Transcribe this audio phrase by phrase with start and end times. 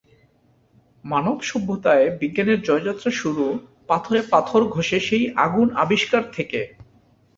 [1.05, 3.45] মানব সভ্যতায় বিজ্ঞানের জয়যাত্রা শুরু
[3.87, 6.59] পাথরে পাথর ঘষে সেই আগুন আবিষ্কার থেকে।